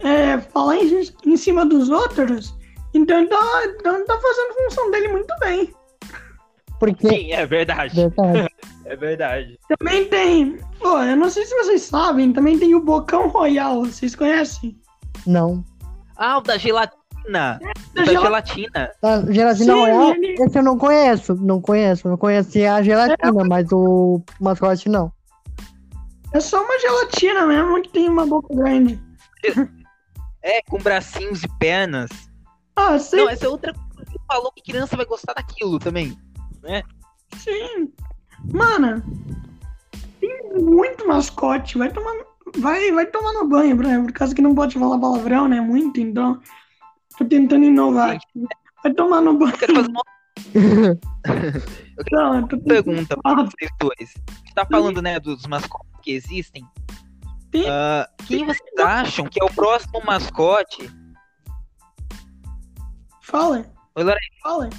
[0.00, 2.54] é falar em, em cima dos outros,
[2.92, 5.72] então ele tá, então ele tá fazendo a função dele muito bem.
[6.78, 7.08] Porque.
[7.08, 7.94] Sim, é verdade.
[7.94, 8.48] Verdade.
[8.86, 9.58] É verdade.
[9.78, 14.14] Também tem, pô, eu não sei se vocês sabem, também tem o Bocão Royal, vocês
[14.14, 14.76] conhecem?
[15.26, 15.64] Não.
[16.16, 16.94] Ah, o da gelatina.
[17.24, 18.90] Da O da gela- gelatina.
[19.02, 21.34] A gelatina Sim, Royal, ele- esse eu não conheço.
[21.36, 22.08] Não conheço.
[22.08, 25.12] Eu conhecia a gelatina, mas o mascote não.
[26.32, 29.00] É só uma gelatina mesmo que tem uma boca grande.
[30.46, 32.10] É, com bracinhos e pernas.
[32.76, 36.18] Ah, sei, Não, essa é outra coisa que falou que criança vai gostar daquilo também.
[37.38, 37.90] sim.
[38.52, 39.02] Mano,
[40.20, 42.12] tem muito mascote, vai tomar,
[42.58, 46.00] vai, vai tomar no banho, exemplo, por causa que não pode falar palavrão, né, muito,
[46.00, 46.40] então
[47.16, 48.26] tô tentando inovar aqui.
[48.82, 49.52] Vai tomar no banho.
[49.52, 50.02] Eu quero fazer uma
[52.12, 52.64] Não, eu tô tentando...
[52.64, 54.10] pergunta pra vocês dois.
[54.10, 56.66] Você tá falando, né, dos mascotes que existem.
[57.68, 60.90] Ah, quem vocês acham que é o próximo mascote?
[63.22, 63.64] Fala,
[63.94, 64.20] Oi, Lorena.
[64.42, 64.70] fala.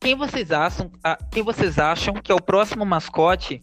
[0.00, 3.62] Quem vocês acham, ah, quem vocês acham que é o próximo mascote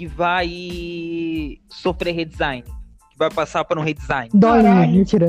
[0.00, 2.62] que vai sofrer redesign?
[2.62, 4.30] Que vai passar por um redesign?
[4.32, 4.92] Dói, Caralho.
[4.92, 5.28] mentira.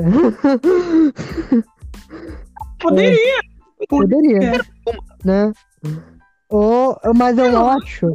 [2.80, 3.42] Poderia.
[3.86, 4.64] Poderia.
[5.22, 5.52] Né?
[6.48, 8.14] Ou, mas eu Eu acho.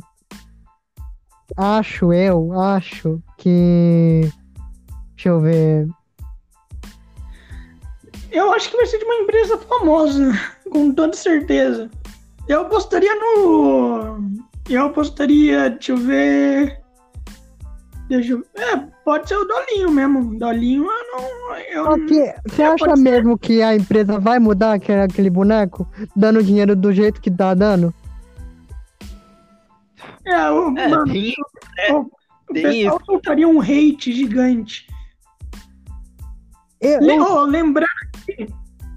[1.56, 4.22] Acho, eu acho que.
[5.14, 5.88] Deixa eu ver.
[8.32, 10.32] Eu acho que vai ser de uma empresa famosa,
[10.72, 11.88] com toda certeza.
[12.48, 14.47] Eu apostaria no.
[14.70, 16.82] Eu apostaria, deixa eu ver.
[18.10, 18.46] Deixa eu.
[18.56, 20.38] É, pode ser o Dolinho mesmo.
[20.38, 21.58] Dolinho eu não.
[21.96, 23.04] Eu que, você É, acha pode ser.
[23.04, 27.54] mesmo que a empresa vai mudar aquele, aquele boneco, dando dinheiro do jeito que tá
[27.54, 27.94] dando?
[30.26, 31.34] É, o, É, mano, tem-
[31.92, 34.88] o tem pessoal soltaria um hate gigante.
[36.80, 37.88] Eu, Le- oh, lembrando,
[38.26, 38.48] que,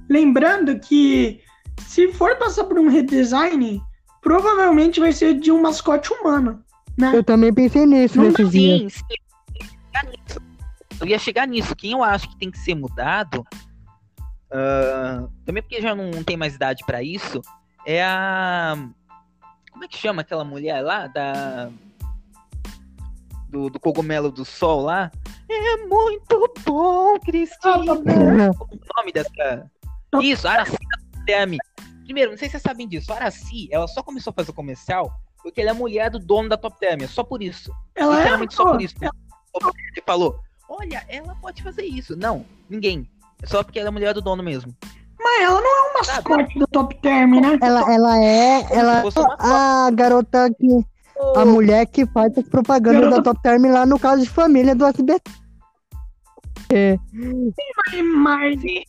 [0.08, 1.40] lembrando que
[1.78, 3.80] se for passar por um redesign,
[4.20, 6.62] provavelmente vai ser de um mascote humano.
[6.98, 7.12] Né?
[7.14, 8.92] eu também pensei nisso Não nesses dias.
[8.92, 10.40] Sim, sim.
[11.00, 11.74] Eu ia chegar nisso.
[11.74, 13.46] Quem eu acho que tem que ser mudado,
[14.50, 17.40] ah, também porque já não tem mais idade pra isso,
[17.86, 18.76] é a.
[19.70, 21.06] Como é que chama aquela mulher lá?
[21.06, 21.70] Da.
[23.48, 25.10] do, do cogumelo do sol lá.
[25.48, 27.80] É muito bom, Cristina.
[27.80, 29.70] o nome dessa.
[30.20, 31.58] Isso, Araci da Temi.
[32.10, 33.12] Primeiro, não sei se vocês sabem disso.
[33.12, 35.12] A Araci, ela só começou a fazer comercial
[35.44, 37.06] porque ela é mulher do dono da Top Term.
[37.06, 37.72] Só por isso.
[37.94, 38.96] Ela é, Literalmente só por isso.
[39.00, 42.16] Ele falou: Olha, ela pode fazer isso.
[42.16, 43.08] Não, ninguém.
[43.40, 44.74] É só porque ela é mulher do dono mesmo.
[45.22, 47.56] Mas ela não é um mascote do Top Term, né?
[47.62, 48.66] Ela, ela é.
[48.72, 50.84] Ela uma a garota que.
[51.36, 54.74] A mulher que faz as propagandas Garota- da Top Term lá no caso de família
[54.74, 55.22] do SBT.
[58.02, 58.82] Mas Sim.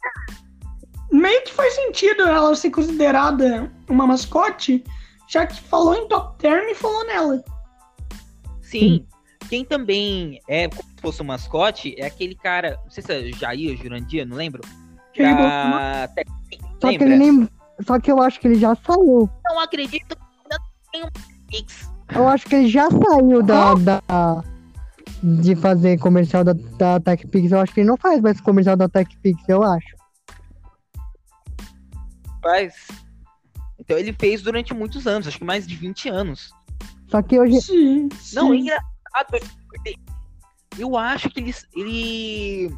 [1.12, 4.84] Meio que faz sentido ela ser considerada uma mascote,
[5.28, 7.44] já que falou em Top Term e falou nela.
[8.62, 9.06] Sim.
[9.50, 12.80] Quem também é como se fosse um mascote é aquele cara.
[12.86, 14.62] Não sei se é Jair ou Jurandir, não lembro.
[15.14, 16.28] Que Da Tec-
[16.80, 17.06] Só que Lembra?
[17.08, 17.50] ele nem.
[17.86, 19.30] Só que eu acho que ele já saiu.
[19.46, 21.92] Não acredito que ainda tem um Pix.
[22.16, 23.74] Eu acho que ele já saiu da.
[23.74, 24.44] da
[25.24, 27.52] de fazer comercial da, da TechPix.
[27.52, 29.96] Eu acho que ele não faz mais comercial da TechPix, eu acho.
[32.42, 32.76] Faz.
[33.80, 36.52] Então ele fez durante muitos anos, acho que mais de 20 anos.
[37.10, 37.62] Só que hoje.
[37.62, 38.62] Sim, Não, é sim.
[38.62, 39.52] engraçado.
[40.78, 42.76] Eu acho que ele, ele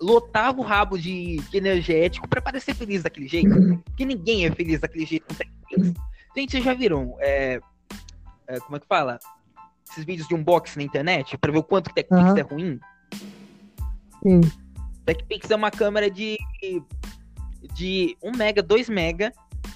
[0.00, 3.48] lotava o rabo de, de energético pra parecer feliz daquele jeito.
[3.84, 5.94] Porque ninguém é feliz daquele jeito com TechPix.
[6.36, 7.16] Gente, vocês já viram?
[7.20, 7.60] é,
[8.48, 9.18] é, como é que fala?
[9.90, 12.38] Esses vídeos de unboxing na internet pra ver o quanto que TechPix Aham.
[12.38, 12.80] é ruim.
[14.22, 14.40] Sim.
[15.04, 16.36] TechPix é uma câmera de
[17.74, 19.32] de 1 mega, 2 mega,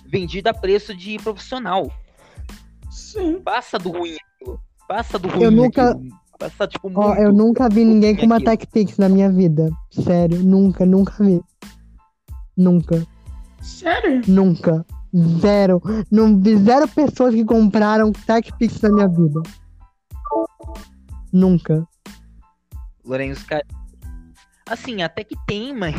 [0.07, 1.90] vendida a preço de profissional.
[2.90, 3.40] Sim.
[3.42, 4.61] Passa do ruim aquilo.
[4.88, 6.20] Passa do ruim Eu nunca- aquilo.
[6.38, 7.07] Passa, tipo, muito.
[7.07, 8.40] Ó, eu nunca vi ninguém com uma.
[8.40, 9.68] TechPix na minha vida.
[9.90, 11.38] Sério, nunca, nunca vi.
[12.57, 13.07] Nunca,
[13.61, 14.22] Sério?
[14.26, 14.85] nunca.
[15.40, 15.83] Zero.
[16.11, 19.42] Não vi zero pessoas que compraram TechPix na minha vida.
[21.33, 21.87] Nunca.
[23.05, 23.64] Lourenço, cara.
[24.68, 25.94] Assim, até que tem, mas.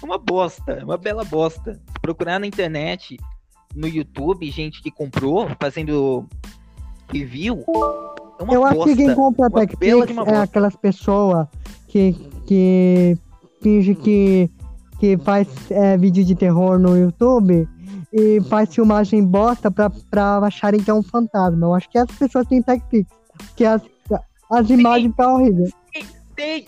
[0.00, 0.72] É uma bosta.
[0.72, 1.80] É uma bela bosta.
[2.00, 3.16] Procurar na internet,
[3.74, 6.26] no YouTube, gente que comprou, fazendo
[7.12, 7.64] review.
[8.38, 8.90] É uma eu acho bosta.
[8.90, 10.42] que quem compra TechPix é bosta.
[10.42, 11.46] aquelas pessoas
[11.88, 12.12] que,
[12.46, 13.18] que
[13.60, 14.50] finge que,
[14.98, 17.68] que faz é, vídeo de terror no YouTube
[18.12, 21.66] e faz filmagem bosta pra, pra acharem que é um fantasma.
[21.66, 23.10] Eu acho que essas pessoas têm TechPix.
[23.56, 23.82] Que as,
[24.50, 25.72] as imagens ficam horríveis.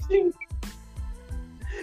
[0.09, 0.31] Sim.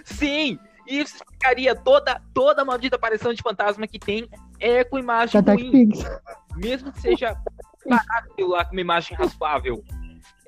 [0.06, 0.60] Sim.
[1.02, 4.28] Isso explicaria toda, toda a maldita aparição de fantasma que tem
[4.60, 5.72] é com imagem Da ruim.
[5.90, 6.06] TechPix.
[6.56, 7.36] Mesmo que seja
[7.86, 9.84] barato lá com uma imagem raspável.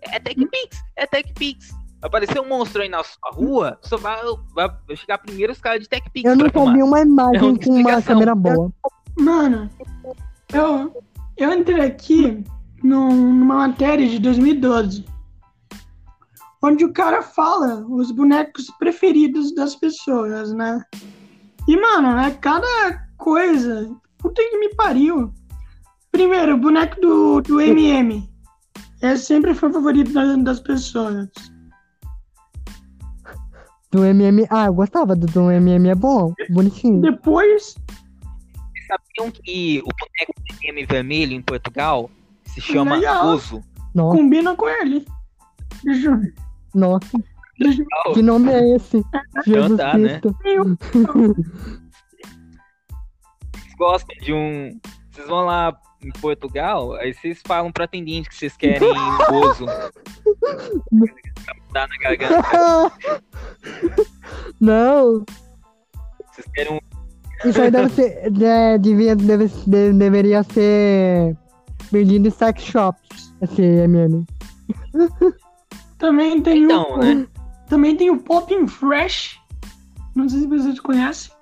[0.02, 1.74] É TechPix, é TechPix.
[2.02, 4.18] Apareceu um monstro aí na sua rua, só vai,
[4.54, 7.66] vai chegar primeiro os caras de TechPix Eu pra nunca vi uma É imagem outra
[7.66, 8.72] com uma câmera boa.
[9.18, 9.70] Mano,
[10.54, 11.04] eu,
[11.38, 12.44] eu entrei aqui
[12.84, 15.06] num- numa matéria de 2012,
[16.66, 20.82] onde o cara fala os bonecos preferidos das pessoas, né?
[21.68, 23.90] E, mano, é cada coisa.
[24.18, 25.32] Puta que me pariu.
[26.12, 28.28] Primeiro, o boneco do, do MM.
[29.02, 31.30] É sempre o favorito da- das pessoas.
[33.92, 34.46] Do MM.
[34.50, 36.34] Ah, eu gostava do, do MM, é bom.
[36.50, 37.02] Bonitinho.
[37.02, 37.76] Depois,
[38.88, 42.10] Sabiam que o boneco do M vermelho em Portugal
[42.46, 43.40] se chama Legal.
[43.94, 45.06] Nossa, combina com ele.
[45.84, 46.34] Deixa eu ver.
[46.76, 47.18] Nossa.
[48.14, 49.04] Que nome é esse?
[49.46, 50.20] Jesus tá, né?
[50.20, 50.36] Cristo.
[53.54, 54.80] Vocês gostam de um.
[55.12, 58.88] Vocês vão lá em Portugal, aí vocês falam pro atendente que vocês querem
[59.32, 59.66] Ozo.
[61.72, 62.44] Dá na garganta.
[64.62, 65.26] Não,
[66.32, 66.80] Vocês querem um
[67.44, 68.32] isso aí deve ser.
[68.44, 71.36] é, devia, deve, de- deveria ser
[71.92, 73.34] vendido em sex shops.
[73.42, 74.26] Esse MM.
[76.06, 77.28] Também tem Então, o, né?
[77.68, 79.42] Também tem o Popping Fresh.
[80.16, 81.34] Não sei se vocês conhecem.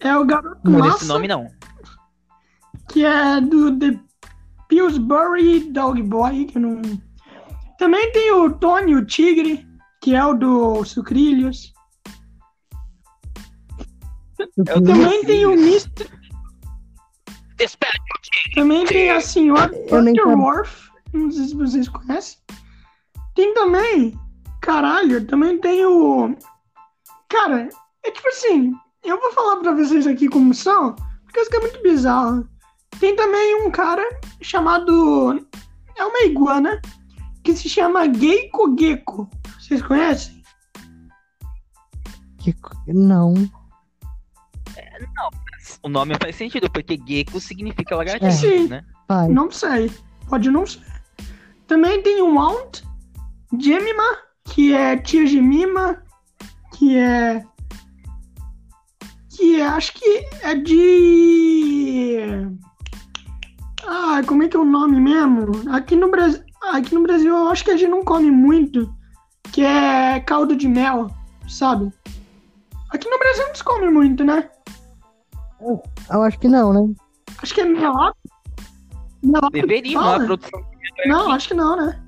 [0.00, 1.46] É o garoto Por massa, esse nome não.
[2.88, 4.00] que é do The
[4.66, 6.80] Pillsbury Dog Boy, que não...
[7.78, 9.68] Também tem o Tony, o Tigre,
[10.00, 11.74] que é o do Sucrilhos.
[14.66, 16.10] É o Também tem o Mr.
[18.54, 20.91] Também tem a senhora Butterworth.
[21.12, 22.38] Não sei se vocês conhecem.
[23.34, 24.18] Tem também.
[24.60, 26.36] Caralho, também tem o.
[27.28, 27.68] Cara,
[28.04, 28.72] é tipo assim.
[29.04, 30.94] Eu vou falar pra vocês aqui como são,
[31.24, 32.48] porque isso aqui é muito bizarro.
[33.00, 34.02] Tem também um cara
[34.40, 35.44] chamado.
[35.96, 36.80] É uma iguana
[37.42, 39.28] que se chama Geiko Gecko.
[39.58, 40.42] Vocês conhecem?
[42.38, 43.34] Que co- Não.
[45.82, 48.68] O nome faz sentido, porque gecko significa lagartixa, Sim.
[48.68, 48.84] né?
[49.08, 49.28] Pai.
[49.28, 49.90] Não sei.
[50.28, 50.80] pode não ser.
[51.66, 52.82] Também tem o Mount,
[53.58, 56.02] Jemima, que é tia Jemima,
[56.74, 57.44] que é.
[59.30, 62.18] Que é, acho que é de.
[63.86, 65.70] Ah, como é que é o nome mesmo?
[65.70, 68.92] Aqui no Brasil, aqui no Brasil eu acho que a gente não come muito,
[69.52, 71.08] que é caldo de mel,
[71.48, 71.92] sabe?
[72.90, 74.48] Aqui no Brasil não se come muito, né?
[76.10, 76.94] Eu acho que não, né?
[77.42, 78.16] Acho que é melado.
[79.52, 80.71] Deveria, não, a produção.
[81.06, 82.00] Não, acho que não, né?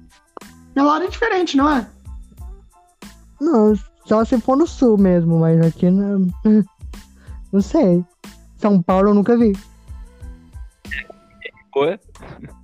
[0.75, 1.89] Melado é diferente, não é?
[3.41, 6.27] Não, só se for no sul mesmo, mas aqui não.
[7.53, 8.05] Não sei.
[8.57, 9.53] São Paulo eu nunca vi.
[11.77, 12.01] Oi?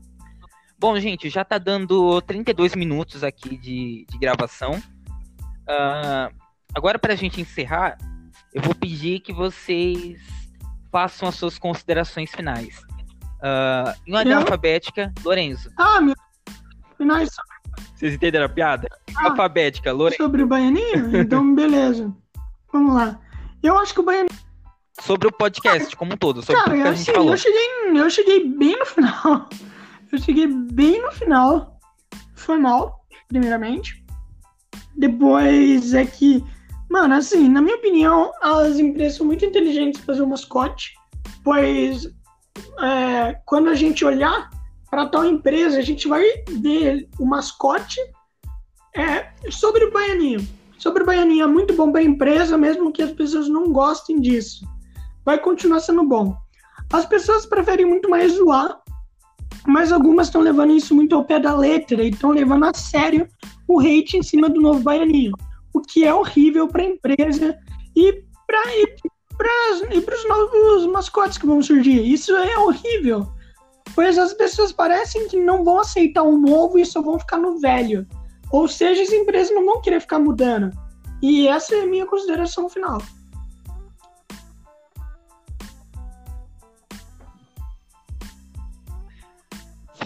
[0.81, 4.83] Bom, gente, já tá dando 32 minutos aqui de, de gravação.
[5.69, 6.31] Ah,
[6.75, 7.99] agora, pra gente encerrar,
[8.53, 10.21] eu vou pedir que vocês
[10.91, 12.81] façam as suas considerações finais.
[13.43, 14.41] Ah, em ordem Eu?
[14.41, 15.71] alfabética, Lorenzo.
[15.77, 16.15] Ah, meu.
[16.97, 17.31] Finais
[17.95, 18.89] Vocês entenderam a piada?
[19.17, 19.31] Ah.
[19.31, 20.23] Alfabética, Lorenzo.
[20.23, 21.17] sobre o Baianinho?
[21.17, 22.13] Então, beleza.
[22.73, 23.19] Vamos lá.
[23.63, 24.39] Eu acho que o Baianinho.
[25.01, 27.31] Sobre o podcast como um todo, sobre tudo que Cara, a gente assim, falou.
[27.33, 29.49] eu cheguei, eu cheguei bem no final.
[30.13, 31.79] Eu cheguei bem no final.
[32.35, 34.05] Foi mal, primeiramente.
[34.97, 36.45] Depois é que.
[36.91, 40.93] Mano, assim, na minha opinião, as empresas são muito inteligentes para fazer o mascote.
[41.45, 42.07] Pois
[42.81, 44.51] é, quando a gente olhar
[44.91, 48.01] para tal empresa, a gente vai ver o mascote
[48.97, 50.47] é, sobre o Baianinho.
[50.79, 54.21] Sobre o Baianinho é muito bom para a empresa, mesmo que as pessoas não gostem
[54.21, 54.67] disso.
[55.25, 56.35] Vai continuar sendo bom.
[56.93, 58.81] As pessoas preferem muito mais zoar,
[59.67, 63.29] mas algumas estão levando isso muito ao pé da letra e estão levando a sério
[63.69, 65.33] o hate em cima do novo Baianinho,
[65.73, 67.57] o que é horrível para a empresa
[67.95, 68.61] e para
[70.21, 72.01] os novos mascotes que vão surgir.
[72.03, 73.27] Isso é horrível,
[73.95, 77.59] pois as pessoas parecem que não vão aceitar o novo e só vão ficar no
[77.59, 78.07] velho.
[78.51, 80.71] Ou seja, as empresas não vão querer ficar mudando.
[81.23, 83.01] E essa é a minha consideração final.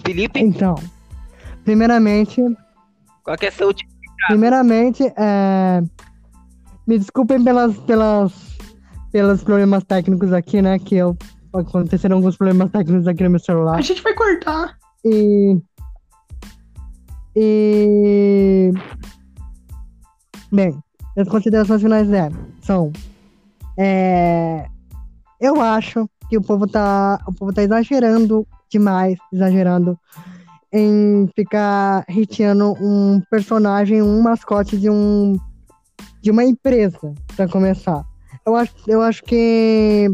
[0.05, 0.75] Felipe, Então,
[1.63, 2.39] primeiramente,
[3.23, 3.89] qual que é a sua última?
[4.27, 5.81] primeiramente, é...
[6.85, 8.54] me desculpem pelas, pelas,
[9.15, 10.77] pelos problemas técnicos aqui, né?
[10.77, 11.17] Que eu
[11.53, 13.77] aconteceram alguns problemas técnicos aqui no meu celular.
[13.77, 14.77] A gente vai cortar.
[15.05, 15.57] E.
[17.33, 18.73] E.
[20.51, 20.77] Bem,
[21.17, 22.29] as considerações finais é,
[22.61, 22.91] são.
[23.79, 24.65] É,
[25.39, 27.17] eu acho que o povo tá.
[27.25, 29.97] O povo tá exagerando demais, exagerando
[30.73, 35.39] em ficar hateando um personagem, um mascote de um.
[36.21, 38.05] de uma empresa, pra começar.
[38.45, 40.09] Eu acho, eu acho que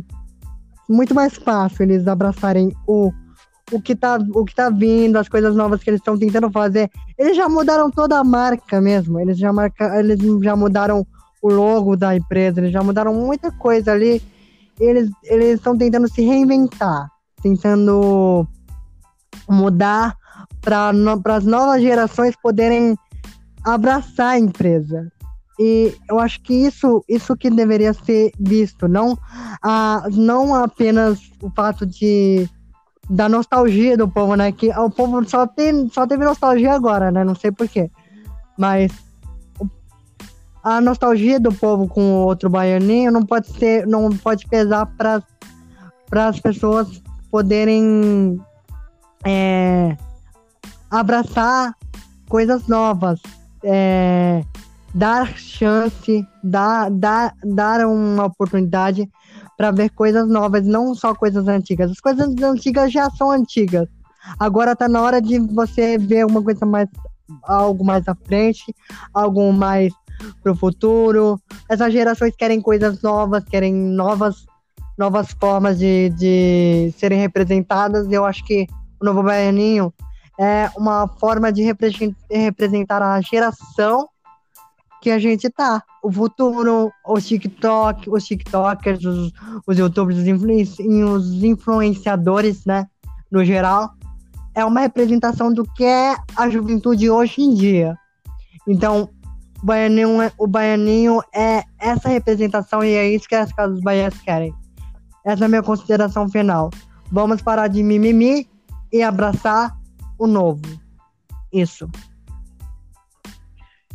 [0.87, 3.11] muito mais fácil eles abraçarem o
[3.71, 6.91] o que tá, o que tá vindo, as coisas novas que eles estão tentando fazer.
[7.17, 9.19] Eles já mudaram toda a marca mesmo.
[9.19, 11.07] Eles já marca, eles já mudaram
[11.41, 14.21] o logo da empresa, eles já mudaram muita coisa ali.
[14.79, 17.07] Eles estão tentando se reinventar,
[17.41, 18.45] tentando
[19.47, 20.15] mudar
[20.59, 22.95] para no, as novas gerações poderem
[23.63, 25.11] abraçar a empresa.
[25.63, 29.15] E eu acho que isso, isso que deveria ser visto, não,
[29.61, 32.49] a, não apenas o fato de
[33.07, 34.51] da nostalgia do povo, né?
[34.51, 37.23] Que o povo só, tem, só teve nostalgia agora, né?
[37.23, 37.91] Não sei porquê.
[38.57, 38.91] Mas
[40.63, 45.21] a nostalgia do povo com o outro baianinho não pode ser, não pode pesar para
[46.27, 48.41] as pessoas poderem
[49.23, 49.95] é,
[50.89, 51.75] abraçar
[52.27, 53.21] coisas novas,
[53.63, 54.43] é,
[54.93, 59.09] dar chance, dar, dar, dar uma oportunidade
[59.57, 61.91] para ver coisas novas, não só coisas antigas.
[61.91, 63.87] As coisas antigas já são antigas.
[64.39, 66.89] Agora tá na hora de você ver uma coisa mais
[67.43, 68.75] algo mais à frente,
[69.13, 69.93] algo mais
[70.43, 71.39] pro futuro.
[71.69, 74.45] Essas gerações querem coisas novas, querem novas
[74.97, 78.11] novas formas de, de serem representadas.
[78.11, 78.67] Eu acho que
[79.01, 79.91] o Novo Baianinho
[80.39, 84.07] é uma forma de represen- representar a geração
[85.01, 85.83] que a gente tá.
[86.03, 89.31] O futuro, os TikTok, os TikTokers, os,
[89.67, 92.87] os youtubers, os, os influenciadores, né,
[93.31, 93.91] no geral,
[94.53, 97.97] é uma representação do que é a juventude hoje em dia.
[98.67, 99.09] Então,
[99.61, 104.19] o baianinho, é- o baianinho é essa representação e é isso que as casas baianas
[104.21, 104.53] querem.
[105.25, 106.69] Essa é a minha consideração final.
[107.11, 108.47] Vamos parar de mimimi
[108.91, 109.77] e abraçar
[110.17, 110.61] o novo.
[111.51, 111.89] Isso.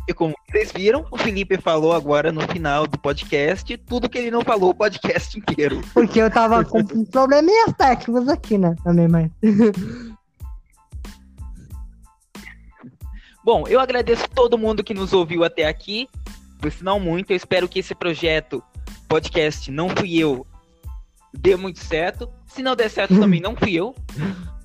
[0.07, 4.31] E como vocês viram, o Felipe falou agora no final do podcast tudo que ele
[4.31, 5.81] não falou o podcast inteiro.
[5.93, 8.73] Porque eu tava com probleminhas técnicos aqui, né?
[8.83, 9.29] Também, mas.
[13.43, 16.07] Bom, eu agradeço todo mundo que nos ouviu até aqui.
[16.59, 17.31] Por sinal, muito.
[17.31, 18.63] Eu espero que esse projeto,
[19.07, 20.47] podcast, não fui eu,
[21.33, 22.29] dê muito certo.
[22.45, 23.95] Se não der certo, também não fui eu.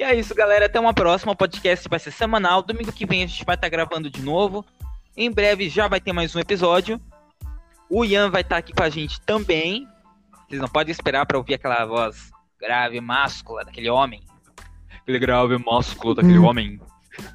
[0.00, 0.64] E é isso, galera.
[0.64, 1.32] Até uma próxima.
[1.32, 2.62] O podcast vai ser semanal.
[2.62, 4.64] Domingo que vem a gente vai estar gravando de novo.
[5.14, 6.98] Em breve já vai ter mais um episódio.
[7.86, 9.86] O Ian vai estar aqui com a gente também.
[10.48, 14.22] Vocês não podem esperar para ouvir aquela voz grave, máscula daquele homem.
[15.02, 16.80] Aquele grave, másculo daquele homem.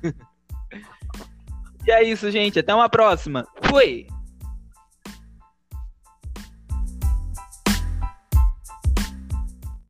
[1.85, 2.57] e é isso, gente.
[2.57, 3.47] Até uma próxima.
[3.61, 4.07] Fui!